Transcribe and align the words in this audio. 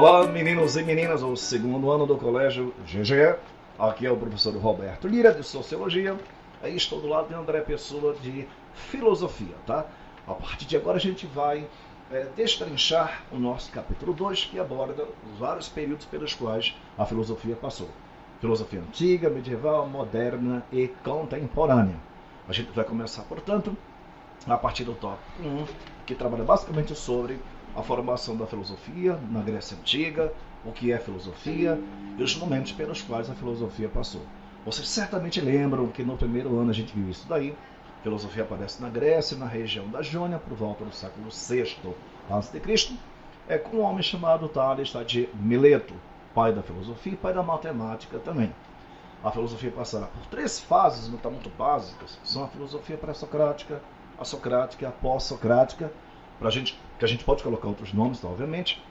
Olá, 0.00 0.24
meninos 0.28 0.76
e 0.76 0.82
meninas 0.84 1.22
do 1.22 1.36
segundo 1.36 1.90
ano 1.90 2.06
do 2.06 2.16
colégio 2.16 2.72
GG. 2.86 3.36
Aqui 3.76 4.06
é 4.06 4.12
o 4.12 4.16
professor 4.16 4.56
Roberto 4.56 5.08
Lira, 5.08 5.34
de 5.34 5.42
Sociologia. 5.42 6.16
Aí 6.62 6.76
estou 6.76 7.00
do 7.00 7.08
lado 7.08 7.26
de 7.26 7.34
André 7.34 7.62
Pessoa, 7.62 8.14
de 8.14 8.46
Filosofia, 8.72 9.56
tá? 9.66 9.86
A 10.24 10.34
partir 10.34 10.66
de 10.66 10.76
agora 10.76 10.98
a 10.98 11.00
gente 11.00 11.26
vai 11.26 11.66
é, 12.12 12.28
destrinchar 12.36 13.24
o 13.32 13.40
nosso 13.40 13.72
capítulo 13.72 14.14
2, 14.14 14.44
que 14.44 14.60
aborda 14.60 15.02
os 15.02 15.38
vários 15.40 15.68
períodos 15.68 16.06
pelos 16.06 16.32
quais 16.32 16.76
a 16.96 17.04
filosofia 17.04 17.56
passou. 17.56 17.88
Filosofia 18.40 18.78
antiga, 18.78 19.28
medieval, 19.28 19.88
moderna 19.88 20.64
e 20.70 20.86
contemporânea. 21.02 21.96
A 22.48 22.52
gente 22.52 22.70
vai 22.70 22.84
começar, 22.84 23.22
portanto, 23.24 23.76
a 24.46 24.56
partir 24.56 24.84
do 24.84 24.94
tópico 24.94 25.42
1, 25.42 25.66
que 26.06 26.14
trabalha 26.14 26.44
basicamente 26.44 26.94
sobre 26.94 27.40
a 27.78 27.82
formação 27.82 28.36
da 28.36 28.44
filosofia 28.44 29.16
na 29.30 29.40
Grécia 29.40 29.76
Antiga, 29.78 30.32
o 30.64 30.72
que 30.72 30.90
é 30.90 30.98
filosofia 30.98 31.80
e 32.18 32.22
os 32.22 32.34
momentos 32.34 32.72
pelos 32.72 33.00
quais 33.00 33.30
a 33.30 33.34
filosofia 33.34 33.88
passou. 33.88 34.22
Vocês 34.66 34.88
certamente 34.88 35.40
lembram 35.40 35.86
que 35.86 36.02
no 36.02 36.16
primeiro 36.16 36.58
ano 36.58 36.70
a 36.70 36.74
gente 36.74 36.92
viu 36.92 37.08
isso 37.08 37.26
daí. 37.28 37.54
A 38.00 38.02
filosofia 38.02 38.42
aparece 38.42 38.82
na 38.82 38.88
Grécia, 38.88 39.36
na 39.36 39.46
região 39.46 39.88
da 39.88 40.02
Jônia, 40.02 40.40
por 40.40 40.56
volta 40.56 40.84
do 40.84 40.92
século 40.92 41.28
VI 41.30 41.94
a.C., 42.28 42.98
é 43.48 43.56
com 43.56 43.78
um 43.78 43.82
homem 43.82 44.02
chamado 44.02 44.48
Tales 44.48 44.92
de 45.06 45.28
Mileto, 45.34 45.94
pai 46.34 46.52
da 46.52 46.62
filosofia 46.62 47.12
e 47.12 47.16
pai 47.16 47.32
da 47.32 47.42
matemática 47.44 48.18
também. 48.18 48.52
A 49.22 49.30
filosofia 49.30 49.70
passará 49.70 50.06
por 50.06 50.26
três 50.26 50.58
fases 50.58 51.08
muito, 51.08 51.30
muito 51.30 51.48
básicas. 51.50 52.18
São 52.24 52.44
a 52.44 52.48
filosofia 52.48 52.96
pré-socrática, 52.96 53.80
a 54.18 54.24
socrática 54.24 54.84
e 54.84 54.88
a 54.88 54.90
pós-socrática, 54.90 55.92
pra 56.38 56.50
gente, 56.50 56.78
que 56.98 57.04
a 57.04 57.08
gente 57.08 57.24
pode 57.24 57.42
colocar 57.42 57.68
outros 57.68 57.92
nomes, 57.92 58.22
obviamente. 58.24 58.82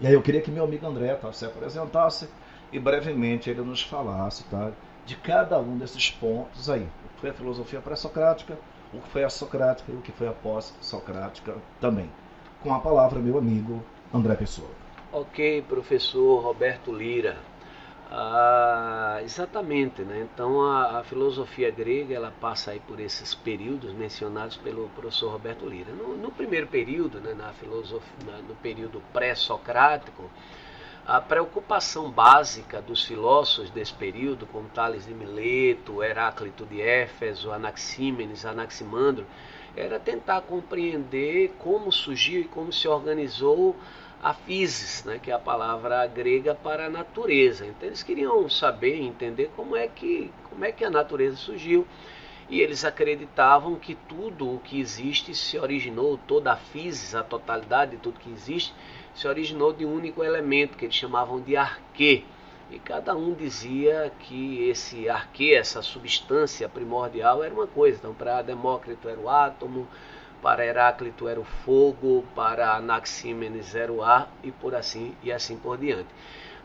E 0.00 0.06
aí 0.06 0.12
eu 0.12 0.22
queria 0.22 0.40
que 0.40 0.50
meu 0.50 0.64
amigo 0.64 0.86
André 0.86 1.14
tá, 1.14 1.32
se 1.32 1.44
apresentasse 1.44 2.28
e 2.72 2.78
brevemente 2.78 3.48
ele 3.48 3.62
nos 3.62 3.82
falasse 3.82 4.44
tá, 4.44 4.72
de 5.06 5.16
cada 5.16 5.58
um 5.58 5.78
desses 5.78 6.10
pontos 6.10 6.68
aí. 6.68 6.82
O 6.82 7.14
que 7.14 7.20
foi 7.20 7.30
a 7.30 7.34
filosofia 7.34 7.80
pré-socrática, 7.80 8.58
o 8.92 9.00
que 9.00 9.08
foi 9.08 9.24
a 9.24 9.30
socrática 9.30 9.92
e 9.92 9.94
o 9.94 10.00
que 10.00 10.12
foi 10.12 10.28
a 10.28 10.32
pós-socrática 10.32 11.56
também. 11.80 12.10
Com 12.62 12.74
a 12.74 12.80
palavra, 12.80 13.20
meu 13.20 13.38
amigo 13.38 13.84
André 14.12 14.34
Pessoa. 14.34 14.70
Ok, 15.12 15.62
professor 15.68 16.40
Roberto 16.40 16.92
Lira. 16.92 17.36
Ah, 18.10 19.18
exatamente, 19.22 20.02
né? 20.02 20.20
Então 20.32 20.62
a, 20.62 21.00
a, 21.00 21.04
filosofia 21.04 21.70
grega 21.70 22.14
ela 22.14 22.30
passa 22.40 22.70
aí 22.70 22.80
por 22.80 23.00
esses 23.00 23.34
períodos 23.34 23.92
mencionados 23.92 24.56
pelo 24.56 24.88
professor 24.90 25.32
Roberto 25.32 25.66
Lira. 25.66 25.92
No, 25.92 26.16
no 26.16 26.30
primeiro 26.30 26.66
período, 26.66 27.20
né, 27.20 27.34
na 27.34 27.52
filosofia, 27.52 28.08
no 28.46 28.54
período 28.56 29.02
pré-socrático, 29.12 30.30
a 31.06 31.20
preocupação 31.20 32.10
básica 32.10 32.80
dos 32.80 33.04
filósofos 33.04 33.70
desse 33.70 33.92
período, 33.92 34.46
como 34.46 34.68
Tales 34.68 35.06
de 35.06 35.12
Mileto, 35.12 36.02
Heráclito 36.02 36.64
de 36.64 36.80
Éfeso, 36.80 37.52
Anaxímenes, 37.52 38.46
Anaximandro, 38.46 39.26
era 39.76 39.98
tentar 39.98 40.40
compreender 40.42 41.54
como 41.58 41.90
surgiu 41.90 42.42
e 42.42 42.44
como 42.44 42.72
se 42.72 42.86
organizou 42.86 43.76
a 44.24 44.32
physis, 44.32 45.04
né, 45.04 45.20
que 45.22 45.30
é 45.30 45.34
a 45.34 45.38
palavra 45.38 46.06
grega 46.06 46.54
para 46.54 46.88
natureza. 46.88 47.66
Então 47.66 47.86
eles 47.86 48.02
queriam 48.02 48.48
saber, 48.48 48.98
entender 48.98 49.50
como 49.54 49.76
é 49.76 49.86
que, 49.86 50.32
como 50.48 50.64
é 50.64 50.72
que 50.72 50.82
a 50.82 50.88
natureza 50.88 51.36
surgiu. 51.36 51.86
E 52.48 52.58
eles 52.60 52.86
acreditavam 52.86 53.76
que 53.76 53.94
tudo 53.94 54.54
o 54.54 54.60
que 54.60 54.80
existe 54.80 55.34
se 55.34 55.58
originou, 55.58 56.18
toda 56.26 56.52
a 56.52 56.56
physis, 56.56 57.14
a 57.14 57.22
totalidade 57.22 57.92
de 57.92 57.96
tudo 57.98 58.18
que 58.18 58.30
existe, 58.30 58.74
se 59.14 59.28
originou 59.28 59.74
de 59.74 59.84
um 59.84 59.94
único 59.94 60.24
elemento 60.24 60.78
que 60.78 60.86
eles 60.86 60.94
chamavam 60.94 61.38
de 61.42 61.54
arquê. 61.54 62.24
E 62.70 62.78
cada 62.78 63.14
um 63.14 63.34
dizia 63.34 64.10
que 64.20 64.68
esse 64.68 65.06
arquê, 65.06 65.52
essa 65.52 65.82
substância 65.82 66.66
primordial, 66.66 67.44
era 67.44 67.52
uma 67.52 67.66
coisa. 67.66 67.98
Então, 67.98 68.14
para 68.14 68.40
Demócrito 68.40 69.06
era 69.06 69.20
o 69.20 69.28
átomo, 69.28 69.86
para 70.44 70.66
Heráclito 70.66 71.26
era 71.26 71.40
o 71.40 71.44
fogo, 71.64 72.22
para 72.34 72.76
Anaxímenes 72.76 73.74
era 73.74 73.90
o 73.90 74.02
ar 74.02 74.30
e 74.42 74.52
por 74.52 74.74
assim 74.74 75.16
e 75.22 75.32
assim 75.32 75.56
por 75.56 75.78
diante. 75.78 76.10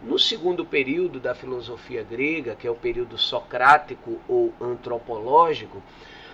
No 0.04 0.20
segundo 0.20 0.66
período 0.66 1.18
da 1.18 1.34
filosofia 1.34 2.04
grega, 2.04 2.58
que 2.58 2.68
é 2.68 2.70
o 2.70 2.76
período 2.76 3.18
socrático 3.18 4.20
ou 4.28 4.54
antropológico, 4.60 5.82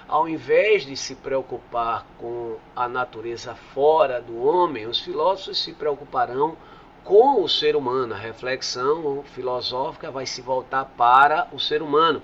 ao 0.07 0.27
invés 0.27 0.87
de 0.87 0.97
se 0.97 1.13
preocupar 1.13 2.07
com 2.17 2.57
a 2.75 2.89
natureza 2.89 3.53
fora 3.53 4.19
do 4.19 4.43
homem, 4.43 4.87
os 4.87 4.99
filósofos 4.99 5.63
se 5.63 5.71
preocuparão 5.71 6.57
com 7.05 7.41
o 7.41 7.47
ser 7.47 7.75
humano. 7.75 8.13
A 8.13 8.17
reflexão 8.17 9.23
filosófica 9.23 10.11
vai 10.11 10.25
se 10.25 10.41
voltar 10.41 10.83
para 10.97 11.47
o 11.53 11.59
ser 11.59 11.81
humano. 11.81 12.21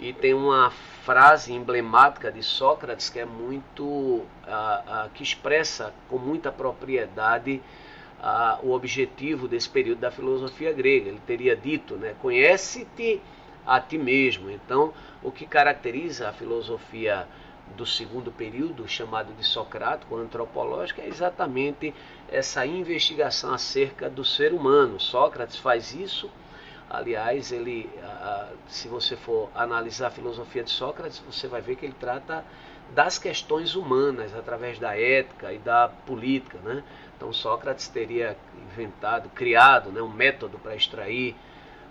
E 0.00 0.12
tem 0.12 0.34
uma 0.34 0.70
frase 1.04 1.52
emblemática 1.52 2.32
de 2.32 2.42
Sócrates 2.42 3.08
que 3.08 3.20
é 3.20 3.24
muito 3.24 4.22
que 5.14 5.22
expressa 5.22 5.94
com 6.08 6.18
muita 6.18 6.50
propriedade 6.50 7.62
o 8.62 8.72
objetivo 8.72 9.46
desse 9.46 9.68
período 9.68 10.00
da 10.00 10.10
filosofia 10.10 10.72
grega. 10.72 11.10
Ele 11.10 11.20
teria 11.24 11.54
dito, 11.54 11.94
né, 11.94 12.16
conhece-te 12.20 13.20
a 13.66 13.78
ti 13.80 13.98
mesmo. 13.98 14.50
Então, 14.50 14.92
o 15.22 15.30
que 15.30 15.46
caracteriza 15.46 16.28
a 16.28 16.32
filosofia 16.32 17.28
do 17.76 17.86
segundo 17.86 18.30
período, 18.30 18.86
chamado 18.86 19.32
de 19.34 19.44
socrático, 19.44 20.16
antropológico, 20.16 21.00
é 21.00 21.08
exatamente 21.08 21.94
essa 22.28 22.64
investigação 22.64 23.52
acerca 23.52 24.08
do 24.08 24.24
ser 24.24 24.52
humano. 24.52 25.00
Sócrates 25.00 25.56
faz 25.56 25.94
isso 25.94 26.30
Aliás, 26.88 27.50
ele, 27.50 27.90
se 28.68 28.88
você 28.88 29.16
for 29.16 29.50
analisar 29.54 30.08
a 30.08 30.10
filosofia 30.10 30.62
de 30.62 30.70
Sócrates, 30.70 31.18
você 31.20 31.48
vai 31.48 31.60
ver 31.60 31.76
que 31.76 31.86
ele 31.86 31.96
trata 31.98 32.44
das 32.94 33.18
questões 33.18 33.74
humanas 33.74 34.34
através 34.34 34.78
da 34.78 34.96
ética 34.96 35.52
e 35.52 35.58
da 35.58 35.88
política, 35.88 36.58
né? 36.62 36.84
Então 37.16 37.32
Sócrates 37.32 37.88
teria 37.88 38.36
inventado, 38.70 39.28
criado, 39.30 39.90
né, 39.90 40.02
um 40.02 40.12
método 40.12 40.58
para 40.58 40.76
extrair 40.76 41.34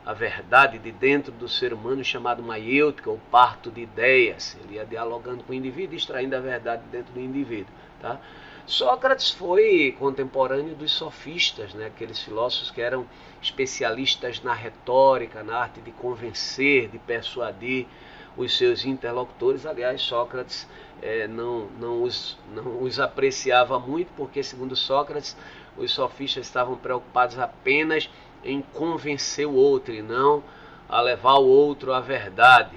a 0.06 0.14
verdade 0.14 0.78
de 0.78 0.92
dentro 0.92 1.32
do 1.32 1.48
ser 1.48 1.74
humano 1.74 2.04
chamado 2.04 2.44
maiêutica, 2.44 3.10
ou 3.10 3.20
parto 3.32 3.72
de 3.72 3.82
ideias. 3.82 4.58
Ele 4.64 4.76
ia 4.76 4.86
dialogando 4.86 5.44
com 5.44 5.54
o 5.54 5.56
indivíduo, 5.56 5.96
extraindo 5.96 6.36
a 6.36 6.40
verdade 6.40 6.84
dentro 6.92 7.14
do 7.14 7.20
indivíduo, 7.20 7.74
tá? 8.02 8.20
Sócrates 8.66 9.30
foi 9.30 9.94
contemporâneo 10.00 10.74
dos 10.74 10.94
sofistas, 10.94 11.74
né? 11.74 11.88
aqueles 11.88 12.22
filósofos 12.22 12.72
que 12.72 12.80
eram 12.80 13.06
especialistas 13.42 14.42
na 14.42 14.54
retórica, 14.54 15.44
na 15.44 15.58
arte 15.58 15.82
de 15.82 15.92
convencer, 15.92 16.88
de 16.88 16.98
persuadir 16.98 17.88
os 18.38 18.58
seus 18.58 18.86
interlocutores. 18.86 19.66
Aliás, 19.66 20.02
Sócrates 20.02 20.66
é, 21.02 21.28
não, 21.28 21.68
não, 21.78 22.04
os, 22.04 22.38
não 22.54 22.82
os 22.82 23.02
apreciava 23.02 23.78
muito, 23.78 24.10
porque, 24.16 24.42
segundo 24.42 24.78
Sócrates, 24.78 25.36
os 25.78 25.92
sofistas 25.92 26.46
estavam 26.46 26.76
preocupados 26.78 27.38
apenas 27.40 28.10
em 28.44 28.62
convencer 28.62 29.48
o 29.48 29.54
outro 29.54 29.94
e 29.94 30.02
não 30.02 30.44
a 30.88 31.02
levar 31.02 31.36
o 31.36 31.48
outro 31.48 31.94
à 31.94 32.00
verdade. 32.00 32.76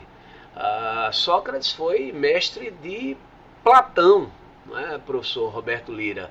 Ah, 0.54 1.10
Sócrates 1.12 1.72
foi 1.72 2.12
mestre 2.12 2.70
de 2.70 3.16
Platão, 3.62 4.30
é, 4.74 4.98
professor 4.98 5.50
Roberto 5.50 5.92
Lira? 5.92 6.30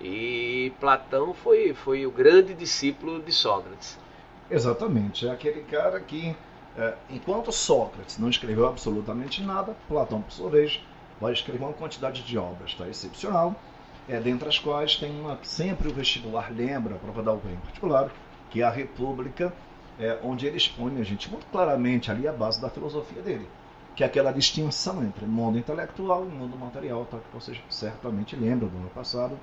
E 0.00 0.72
Platão 0.80 1.34
foi, 1.34 1.74
foi 1.74 2.06
o 2.06 2.10
grande 2.10 2.54
discípulo 2.54 3.20
de 3.20 3.32
Sócrates. 3.32 3.98
Exatamente, 4.50 5.26
é 5.26 5.30
aquele 5.30 5.62
cara 5.62 5.98
que, 6.00 6.34
é, 6.78 6.94
enquanto 7.10 7.50
Sócrates 7.50 8.18
não 8.18 8.30
escreveu 8.30 8.66
absolutamente 8.66 9.42
nada, 9.42 9.76
Platão, 9.88 10.22
por 10.22 10.32
sua 10.32 10.50
vez, 10.50 10.80
vai 11.20 11.32
escrever 11.32 11.64
uma 11.64 11.72
quantidade 11.72 12.22
de 12.22 12.38
obras 12.38 12.74
tá, 12.74 12.88
excepcional, 12.88 13.54
é, 14.08 14.20
dentre 14.20 14.48
as 14.48 14.58
quais 14.58 14.96
tem 14.96 15.10
uma 15.20 15.38
sempre 15.42 15.88
o 15.88 15.92
vestibular 15.92 16.52
lembra, 16.52 16.94
a 16.94 16.98
prova 16.98 17.22
da 17.22 17.32
UEM 17.32 17.54
em 17.54 17.56
particular, 17.56 18.10
que 18.50 18.62
é 18.62 18.64
a 18.64 18.70
República, 18.70 19.52
é, 19.98 20.18
onde 20.22 20.46
ele 20.46 20.56
expõe 20.56 21.00
a 21.00 21.04
gente 21.04 21.30
muito 21.30 21.46
claramente 21.46 22.10
ali 22.10 22.28
a 22.28 22.32
base 22.32 22.60
da 22.60 22.68
filosofia 22.68 23.22
dele 23.22 23.48
que 23.96 24.04
é 24.04 24.06
aquela 24.06 24.30
distinção 24.30 25.02
entre 25.02 25.24
mundo 25.24 25.58
intelectual 25.58 26.26
e 26.26 26.28
mundo 26.28 26.56
material, 26.58 27.06
tá? 27.06 27.16
que 27.16 27.34
vocês 27.34 27.58
certamente 27.70 28.36
lembram 28.36 28.68
do 28.68 28.76
ano 28.76 28.90
passado, 28.90 29.38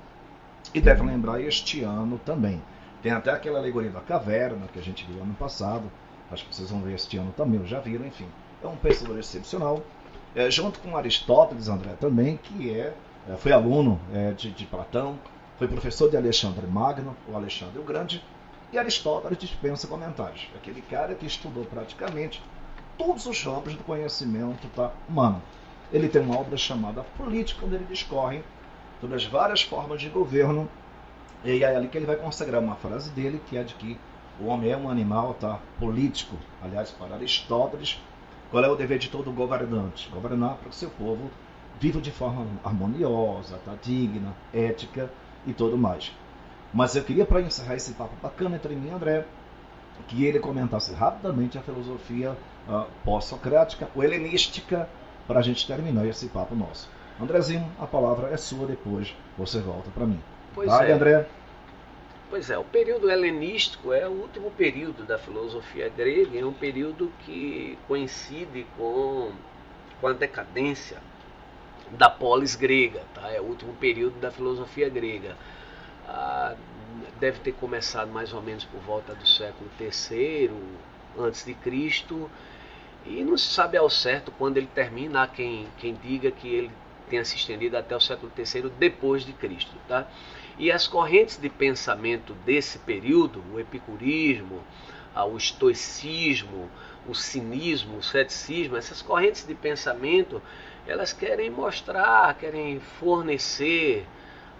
e 0.72 0.80
devem 0.80 1.08
lembrar 1.08 1.40
este 1.40 1.82
ano 1.82 2.20
também. 2.24 2.62
Tem 3.02 3.10
até 3.10 3.32
aquela 3.32 3.58
alegoria 3.58 3.90
da 3.90 4.00
caverna 4.00 4.68
que 4.72 4.78
a 4.78 4.82
gente 4.82 5.04
viu 5.04 5.20
ano 5.20 5.34
passado, 5.34 5.90
acho 6.30 6.46
que 6.46 6.54
vocês 6.54 6.70
vão 6.70 6.80
ver 6.80 6.94
este 6.94 7.16
ano 7.18 7.34
também, 7.36 7.66
já 7.66 7.80
viram, 7.80 8.06
enfim. 8.06 8.28
É 8.62 8.66
um 8.68 8.76
pensador 8.76 9.18
excepcional, 9.18 9.82
é, 10.36 10.48
junto 10.48 10.78
com 10.78 10.96
Aristóteles, 10.96 11.68
André, 11.68 11.94
também, 12.00 12.36
que 12.36 12.70
é, 12.70 12.94
é 13.28 13.36
foi 13.36 13.52
aluno 13.52 14.00
é, 14.12 14.32
de, 14.32 14.50
de 14.50 14.66
Platão, 14.66 15.18
foi 15.58 15.68
professor 15.68 16.10
de 16.10 16.16
Alexandre 16.16 16.66
Magno, 16.66 17.16
o 17.28 17.34
Alexandre 17.34 17.78
o 17.78 17.84
Grande, 17.84 18.22
e 18.72 18.78
Aristóteles 18.78 19.38
dispensa 19.38 19.86
comentários. 19.86 20.48
Aquele 20.56 20.82
cara 20.82 21.14
que 21.14 21.24
estudou 21.24 21.64
praticamente 21.64 22.42
todos 22.98 23.24
os 23.26 23.42
campos 23.42 23.74
do 23.74 23.84
conhecimento 23.84 24.68
tá, 24.74 24.92
humano. 25.08 25.40
Ele 25.92 26.08
tem 26.08 26.22
uma 26.22 26.38
obra 26.38 26.56
chamada 26.56 27.04
Política, 27.16 27.64
onde 27.64 27.76
ele 27.76 27.84
discorre 27.84 28.42
sobre 29.00 29.16
as 29.16 29.24
várias 29.24 29.62
formas 29.62 30.00
de 30.00 30.08
governo 30.08 30.68
E 31.44 31.62
é 31.62 31.76
ali 31.76 31.88
que 31.88 31.98
ele 31.98 32.06
vai 32.06 32.16
consagrar 32.16 32.60
uma 32.60 32.74
frase 32.76 33.10
dele, 33.10 33.40
que 33.46 33.56
é 33.56 33.62
de 33.62 33.74
que 33.74 33.98
o 34.40 34.46
homem 34.46 34.70
é 34.70 34.76
um 34.76 34.88
animal 34.88 35.34
tá, 35.34 35.60
político. 35.78 36.36
Aliás, 36.62 36.90
para 36.90 37.14
Aristóteles, 37.14 38.00
qual 38.50 38.64
é 38.64 38.68
o 38.68 38.74
dever 38.74 38.98
de 38.98 39.08
todo 39.08 39.30
governante? 39.30 40.08
Governar 40.10 40.56
para 40.56 40.70
o 40.70 40.72
seu 40.72 40.90
povo 40.90 41.30
viva 41.80 42.00
de 42.00 42.10
forma 42.10 42.46
harmoniosa, 42.62 43.58
tá, 43.64 43.74
digna, 43.82 44.34
ética 44.52 45.10
e 45.46 45.52
tudo 45.52 45.76
mais. 45.76 46.12
Mas 46.72 46.96
eu 46.96 47.04
queria, 47.04 47.24
para 47.24 47.40
encerrar 47.40 47.76
esse 47.76 47.92
papo 47.92 48.14
bacana 48.22 48.56
entre 48.56 48.74
mim 48.74 48.88
e 48.88 48.90
André, 48.90 49.24
que 50.08 50.24
ele 50.24 50.40
comentasse 50.40 50.92
rapidamente 50.92 51.56
a 51.56 51.62
filosofia 51.62 52.36
uh, 52.68 52.86
pós-socrática, 53.04 53.88
ou 53.94 54.02
helenística, 54.02 54.88
para 55.26 55.38
a 55.38 55.42
gente 55.42 55.66
terminar 55.66 56.06
esse 56.06 56.26
papo 56.28 56.54
nosso. 56.54 56.90
Andrezinho, 57.20 57.70
a 57.78 57.86
palavra 57.86 58.30
é 58.30 58.36
sua, 58.36 58.66
depois 58.66 59.14
você 59.38 59.60
volta 59.60 59.88
para 59.90 60.04
mim. 60.04 60.20
Pois 60.54 60.68
Vai, 60.68 60.90
é. 60.90 60.94
André. 60.94 61.26
Pois 62.28 62.50
é, 62.50 62.58
o 62.58 62.64
período 62.64 63.08
helenístico 63.08 63.92
é 63.92 64.08
o 64.08 64.12
último 64.12 64.50
período 64.50 65.04
da 65.04 65.16
filosofia 65.16 65.88
grega, 65.88 66.38
é 66.38 66.44
um 66.44 66.52
período 66.52 67.12
que 67.20 67.78
coincide 67.86 68.66
com, 68.76 69.30
com 70.00 70.08
a 70.08 70.12
decadência 70.12 70.98
da 71.96 72.10
polis 72.10 72.54
grega, 72.54 73.02
tá? 73.14 73.30
é 73.30 73.40
o 73.40 73.44
último 73.44 73.72
período 73.74 74.18
da 74.20 74.30
filosofia 74.30 74.88
grega. 74.88 75.36
Ah, 76.06 76.54
deve 77.18 77.40
ter 77.40 77.52
começado 77.52 78.10
mais 78.10 78.32
ou 78.32 78.42
menos 78.42 78.64
por 78.64 78.80
volta 78.80 79.14
do 79.14 79.26
século 79.26 79.70
III 79.80 80.50
antes 81.18 81.44
de 81.44 81.54
Cristo 81.54 82.30
e 83.06 83.22
não 83.22 83.36
se 83.36 83.46
sabe 83.46 83.76
ao 83.76 83.88
certo 83.88 84.32
quando 84.32 84.56
ele 84.56 84.68
termina. 84.74 85.22
Há 85.22 85.26
quem, 85.26 85.66
quem 85.78 85.94
diga 85.94 86.30
que 86.30 86.48
ele 86.48 86.70
tenha 87.08 87.24
se 87.24 87.36
estendido 87.36 87.76
até 87.76 87.94
o 87.94 88.00
século 88.00 88.32
III 88.36 88.70
depois 88.78 89.24
de 89.24 89.32
Cristo, 89.32 89.74
tá? 89.86 90.06
E 90.58 90.70
as 90.70 90.86
correntes 90.86 91.36
de 91.36 91.48
pensamento 91.48 92.32
desse 92.46 92.78
período, 92.78 93.42
o 93.52 93.60
epicurismo, 93.60 94.62
o 95.22 95.36
estoicismo, 95.36 96.68
o 97.06 97.14
cinismo, 97.14 97.98
o 97.98 98.02
ceticismo, 98.02 98.76
essas 98.76 99.02
correntes 99.02 99.46
de 99.46 99.54
pensamento, 99.54 100.42
elas 100.86 101.12
querem 101.12 101.50
mostrar, 101.50 102.34
querem 102.34 102.80
fornecer 102.80 104.06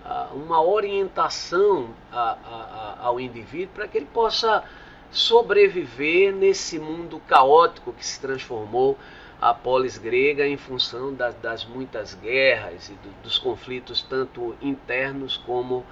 uh, 0.05 0.35
uma 0.37 0.63
orientação 0.63 1.91
a, 2.13 2.21
a, 2.21 2.97
a, 3.01 3.07
ao 3.07 3.19
indivíduo 3.19 3.75
para 3.75 3.89
que 3.89 3.99
ele 3.99 4.09
possa 4.13 4.63
sobreviver 5.11 6.35
nesse 6.35 6.79
mundo 6.79 7.21
caótico 7.27 7.93
que 7.93 8.05
se 8.05 8.21
transformou 8.21 8.99
a 9.41 9.53
polis 9.53 9.99
grega 9.99 10.47
em 10.47 10.57
função 10.57 11.13
das, 11.13 11.35
das 11.37 11.65
muitas 11.65 12.15
guerras 12.15 12.89
e 12.89 12.93
do, 12.95 13.23
dos 13.23 13.39
conflitos 13.39 14.03
tanto 14.03 14.57
internos 14.61 15.37
como 15.37 15.85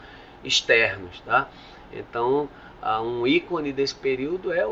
externos, 0.42 1.20
tá? 1.20 1.48
Então, 1.92 2.48
um 3.00 3.26
ícone 3.26 3.72
desse 3.72 3.94
período 3.94 4.52
é 4.52 4.66
o, 4.66 4.70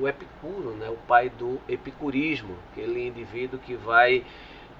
o 0.00 0.08
Epicuro, 0.08 0.72
né? 0.72 0.90
o 0.90 0.96
pai 1.08 1.30
do 1.30 1.58
epicurismo, 1.68 2.54
aquele 2.70 3.06
indivíduo 3.06 3.58
que 3.58 3.74
vai 3.74 4.24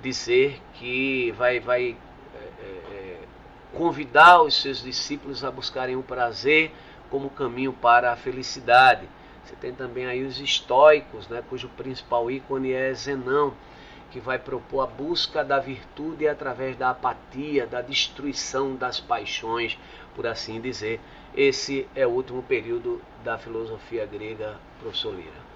dizer 0.02 0.60
que 0.74 1.32
vai, 1.32 1.58
vai 1.58 1.96
é, 2.34 3.16
convidar 3.72 4.42
os 4.42 4.60
seus 4.60 4.82
discípulos 4.82 5.44
a 5.44 5.50
buscarem 5.50 5.96
o 5.96 6.02
prazer 6.02 6.70
como 7.10 7.30
caminho 7.30 7.72
para 7.72 8.12
a 8.12 8.16
felicidade. 8.16 9.08
Você 9.44 9.54
tem 9.56 9.72
também 9.72 10.06
aí 10.06 10.24
os 10.24 10.40
estoicos, 10.40 11.28
né, 11.28 11.42
cujo 11.48 11.68
principal 11.68 12.30
ícone 12.30 12.72
é 12.72 12.92
Zenão, 12.92 13.54
que 14.10 14.20
vai 14.20 14.38
propor 14.38 14.82
a 14.82 14.86
busca 14.86 15.44
da 15.44 15.58
virtude 15.58 16.26
através 16.28 16.76
da 16.76 16.90
apatia, 16.90 17.66
da 17.66 17.80
destruição 17.82 18.74
das 18.76 19.00
paixões, 19.00 19.78
por 20.14 20.26
assim 20.26 20.60
dizer. 20.60 21.00
Esse 21.34 21.86
é 21.94 22.06
o 22.06 22.10
último 22.10 22.42
período 22.42 23.00
da 23.22 23.36
filosofia 23.36 24.06
grega, 24.06 24.56
professor 24.80 25.14
Lira. 25.14 25.46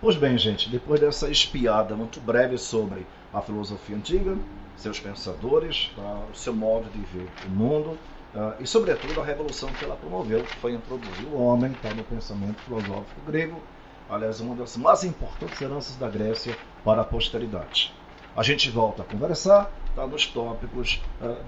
Pois 0.00 0.16
bem, 0.16 0.36
gente, 0.38 0.68
depois 0.68 1.00
dessa 1.00 1.28
espiada 1.28 1.96
muito 1.96 2.20
breve 2.20 2.58
sobre 2.58 3.06
a 3.32 3.40
filosofia 3.40 3.96
antiga, 3.96 4.36
seus 4.76 5.00
pensadores, 5.00 5.90
tá, 5.96 6.26
o 6.30 6.36
seu 6.36 6.54
modo 6.54 6.88
de 6.90 7.00
ver 7.16 7.28
o 7.46 7.50
mundo, 7.50 7.98
Uh, 8.36 8.52
e, 8.60 8.66
sobretudo, 8.66 9.18
a 9.18 9.24
revolução 9.24 9.66
que 9.70 9.82
ela 9.82 9.96
promoveu, 9.96 10.42
que 10.42 10.54
foi 10.56 10.74
introduzir 10.74 11.24
o 11.26 11.40
homem 11.40 11.72
tá, 11.80 11.88
no 11.88 12.04
pensamento 12.04 12.60
filosófico 12.66 13.18
grego, 13.26 13.62
aliás, 14.08 14.40
uma 14.40 14.54
das 14.54 14.76
mais 14.76 15.04
importantes 15.04 15.60
heranças 15.60 15.96
da 15.96 16.08
Grécia 16.08 16.56
para 16.84 17.02
a 17.02 17.04
posteridade. 17.04 17.92
A 18.36 18.42
gente 18.42 18.70
volta 18.70 19.02
a 19.02 19.04
conversar 19.04 19.70
tá, 19.94 20.06
nos 20.06 20.26
tópicos 20.26 21.00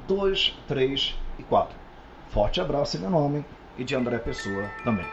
2, 0.07 0.49
uh, 0.49 0.55
3 0.67 1.15
e 1.39 1.43
4. 1.43 1.77
Forte 2.31 2.61
abraço 2.61 2.97
em 2.97 3.01
meu 3.01 3.11
nome 3.11 3.45
e 3.77 3.85
de 3.85 3.95
André 3.95 4.19
Pessoa 4.19 4.69
também. 4.85 5.07